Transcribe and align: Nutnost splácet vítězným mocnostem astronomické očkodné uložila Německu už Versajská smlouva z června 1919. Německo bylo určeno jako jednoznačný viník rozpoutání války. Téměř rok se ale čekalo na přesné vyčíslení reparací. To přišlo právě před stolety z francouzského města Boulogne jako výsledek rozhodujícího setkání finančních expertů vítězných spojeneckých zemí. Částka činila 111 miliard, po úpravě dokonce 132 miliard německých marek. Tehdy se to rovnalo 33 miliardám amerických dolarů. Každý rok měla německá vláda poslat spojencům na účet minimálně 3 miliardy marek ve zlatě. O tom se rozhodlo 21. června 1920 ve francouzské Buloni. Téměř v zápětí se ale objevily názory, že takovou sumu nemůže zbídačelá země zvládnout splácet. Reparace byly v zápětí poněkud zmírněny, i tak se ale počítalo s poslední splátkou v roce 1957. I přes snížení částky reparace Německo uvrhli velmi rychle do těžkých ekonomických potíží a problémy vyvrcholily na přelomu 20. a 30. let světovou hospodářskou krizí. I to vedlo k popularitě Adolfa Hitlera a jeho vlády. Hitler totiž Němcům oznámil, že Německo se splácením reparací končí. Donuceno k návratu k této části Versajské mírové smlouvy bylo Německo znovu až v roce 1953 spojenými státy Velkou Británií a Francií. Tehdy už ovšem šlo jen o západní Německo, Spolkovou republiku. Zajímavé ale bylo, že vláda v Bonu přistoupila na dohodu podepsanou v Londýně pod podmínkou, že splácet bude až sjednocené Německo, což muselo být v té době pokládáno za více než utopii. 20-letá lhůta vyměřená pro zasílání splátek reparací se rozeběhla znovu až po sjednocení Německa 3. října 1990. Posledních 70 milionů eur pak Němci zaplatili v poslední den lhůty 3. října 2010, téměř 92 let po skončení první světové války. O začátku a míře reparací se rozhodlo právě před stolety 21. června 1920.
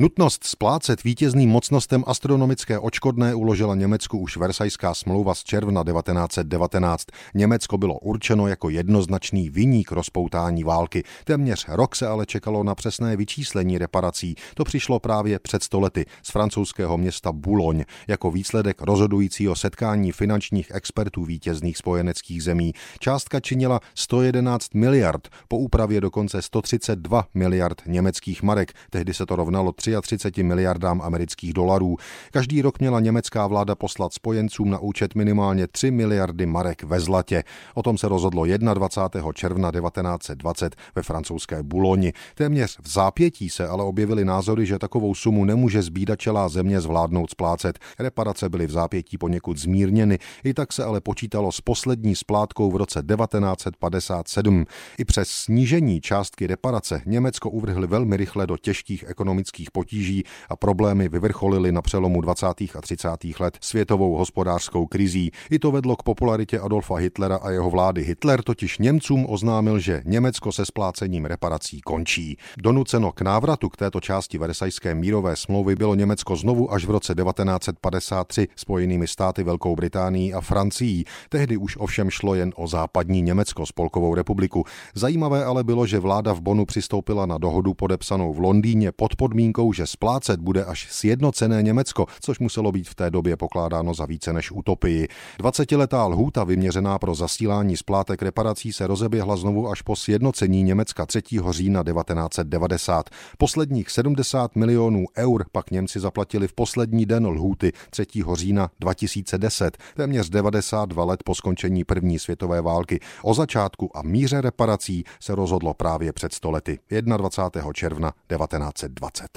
Nutnost 0.00 0.44
splácet 0.44 1.04
vítězným 1.04 1.50
mocnostem 1.50 2.04
astronomické 2.06 2.78
očkodné 2.78 3.34
uložila 3.34 3.74
Německu 3.74 4.18
už 4.18 4.36
Versajská 4.36 4.94
smlouva 4.94 5.34
z 5.34 5.44
června 5.44 5.84
1919. 5.84 7.04
Německo 7.34 7.78
bylo 7.78 7.98
určeno 7.98 8.46
jako 8.46 8.70
jednoznačný 8.70 9.50
viník 9.50 9.92
rozpoutání 9.92 10.64
války. 10.64 11.04
Téměř 11.24 11.66
rok 11.68 11.96
se 11.96 12.06
ale 12.06 12.26
čekalo 12.26 12.64
na 12.64 12.74
přesné 12.74 13.16
vyčíslení 13.16 13.78
reparací. 13.78 14.34
To 14.54 14.64
přišlo 14.64 15.00
právě 15.00 15.38
před 15.38 15.62
stolety 15.62 16.06
z 16.22 16.30
francouzského 16.30 16.98
města 16.98 17.32
Boulogne 17.32 17.84
jako 18.08 18.30
výsledek 18.30 18.82
rozhodujícího 18.82 19.56
setkání 19.56 20.12
finančních 20.12 20.70
expertů 20.74 21.24
vítězných 21.24 21.76
spojeneckých 21.76 22.42
zemí. 22.42 22.72
Částka 22.98 23.40
činila 23.40 23.80
111 23.94 24.74
miliard, 24.74 25.28
po 25.48 25.58
úpravě 25.58 26.00
dokonce 26.00 26.42
132 26.42 27.24
miliard 27.34 27.82
německých 27.86 28.42
marek. 28.42 28.72
Tehdy 28.90 29.14
se 29.14 29.26
to 29.26 29.36
rovnalo 29.36 29.72
33 30.02 30.42
miliardám 30.42 31.02
amerických 31.02 31.52
dolarů. 31.52 31.96
Každý 32.32 32.62
rok 32.62 32.80
měla 32.80 33.00
německá 33.00 33.46
vláda 33.46 33.74
poslat 33.74 34.12
spojencům 34.12 34.70
na 34.70 34.78
účet 34.78 35.14
minimálně 35.14 35.66
3 35.66 35.90
miliardy 35.90 36.46
marek 36.46 36.82
ve 36.82 37.00
zlatě. 37.00 37.44
O 37.74 37.82
tom 37.82 37.98
se 37.98 38.08
rozhodlo 38.08 38.44
21. 38.74 39.32
června 39.32 39.72
1920 39.72 40.76
ve 40.94 41.02
francouzské 41.02 41.62
Buloni. 41.62 42.12
Téměř 42.34 42.78
v 42.82 42.88
zápětí 42.88 43.50
se 43.50 43.68
ale 43.68 43.84
objevily 43.84 44.24
názory, 44.24 44.66
že 44.66 44.78
takovou 44.78 45.14
sumu 45.14 45.44
nemůže 45.44 45.82
zbídačelá 45.82 46.48
země 46.48 46.80
zvládnout 46.80 47.30
splácet. 47.30 47.78
Reparace 47.98 48.48
byly 48.48 48.66
v 48.66 48.70
zápětí 48.70 49.18
poněkud 49.18 49.58
zmírněny, 49.58 50.18
i 50.44 50.54
tak 50.54 50.72
se 50.72 50.84
ale 50.84 51.00
počítalo 51.00 51.52
s 51.52 51.60
poslední 51.60 52.16
splátkou 52.16 52.70
v 52.70 52.76
roce 52.76 53.02
1957. 53.02 54.64
I 54.98 55.04
přes 55.04 55.28
snížení 55.28 56.00
částky 56.00 56.46
reparace 56.46 57.02
Německo 57.06 57.50
uvrhli 57.50 57.86
velmi 57.86 58.16
rychle 58.16 58.46
do 58.46 58.56
těžkých 58.56 59.04
ekonomických 59.08 59.70
potíží 59.78 60.24
a 60.48 60.56
problémy 60.56 61.08
vyvrcholily 61.08 61.72
na 61.72 61.82
přelomu 61.82 62.20
20. 62.20 62.46
a 62.46 62.80
30. 62.80 63.08
let 63.40 63.58
světovou 63.60 64.16
hospodářskou 64.16 64.86
krizí. 64.86 65.30
I 65.50 65.58
to 65.58 65.70
vedlo 65.70 65.96
k 65.96 66.02
popularitě 66.02 66.58
Adolfa 66.58 66.96
Hitlera 66.96 67.36
a 67.36 67.50
jeho 67.50 67.70
vlády. 67.70 68.02
Hitler 68.02 68.42
totiž 68.42 68.78
Němcům 68.78 69.26
oznámil, 69.28 69.78
že 69.78 70.02
Německo 70.04 70.52
se 70.52 70.66
splácením 70.66 71.24
reparací 71.24 71.80
končí. 71.80 72.36
Donuceno 72.58 73.12
k 73.12 73.20
návratu 73.20 73.68
k 73.68 73.76
této 73.76 74.00
části 74.00 74.38
Versajské 74.38 74.94
mírové 74.94 75.36
smlouvy 75.36 75.76
bylo 75.76 75.94
Německo 75.94 76.36
znovu 76.36 76.72
až 76.72 76.84
v 76.84 76.90
roce 76.90 77.14
1953 77.14 78.48
spojenými 78.56 79.08
státy 79.08 79.42
Velkou 79.42 79.76
Británií 79.76 80.34
a 80.34 80.40
Francií. 80.40 81.04
Tehdy 81.28 81.56
už 81.56 81.76
ovšem 81.76 82.10
šlo 82.10 82.34
jen 82.34 82.52
o 82.56 82.66
západní 82.66 83.22
Německo, 83.22 83.66
Spolkovou 83.66 84.14
republiku. 84.14 84.64
Zajímavé 84.94 85.44
ale 85.44 85.64
bylo, 85.64 85.86
že 85.86 85.98
vláda 85.98 86.32
v 86.32 86.40
Bonu 86.40 86.66
přistoupila 86.66 87.26
na 87.26 87.38
dohodu 87.38 87.74
podepsanou 87.74 88.32
v 88.32 88.38
Londýně 88.38 88.92
pod 88.92 89.14
podmínkou, 89.58 89.72
že 89.72 89.86
splácet 89.86 90.40
bude 90.40 90.64
až 90.64 90.88
sjednocené 90.90 91.62
Německo, 91.62 92.06
což 92.20 92.38
muselo 92.38 92.72
být 92.72 92.88
v 92.88 92.94
té 92.94 93.10
době 93.10 93.36
pokládáno 93.36 93.94
za 93.94 94.06
více 94.06 94.32
než 94.32 94.50
utopii. 94.50 95.08
20-letá 95.40 96.06
lhůta 96.06 96.44
vyměřená 96.44 96.98
pro 96.98 97.14
zasílání 97.14 97.76
splátek 97.76 98.22
reparací 98.22 98.72
se 98.72 98.86
rozeběhla 98.86 99.36
znovu 99.36 99.68
až 99.68 99.82
po 99.82 99.96
sjednocení 99.96 100.62
Německa 100.62 101.06
3. 101.06 101.22
října 101.50 101.84
1990. 101.84 103.10
Posledních 103.38 103.90
70 103.90 104.56
milionů 104.56 105.04
eur 105.16 105.44
pak 105.52 105.70
Němci 105.70 106.00
zaplatili 106.00 106.48
v 106.48 106.52
poslední 106.52 107.06
den 107.06 107.26
lhůty 107.26 107.72
3. 107.90 108.06
října 108.34 108.70
2010, 108.80 109.78
téměř 109.96 110.30
92 110.30 111.04
let 111.04 111.22
po 111.24 111.34
skončení 111.34 111.84
první 111.84 112.18
světové 112.18 112.62
války. 112.62 113.00
O 113.22 113.34
začátku 113.34 113.96
a 113.96 114.02
míře 114.02 114.40
reparací 114.40 115.04
se 115.20 115.34
rozhodlo 115.34 115.74
právě 115.74 116.12
před 116.12 116.32
stolety 116.32 116.78
21. 117.00 117.72
června 117.72 118.12
1920. 118.28 119.28